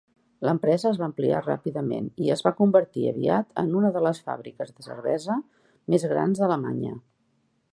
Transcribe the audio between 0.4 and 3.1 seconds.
L'empresa es va ampliar ràpidament i es va convertir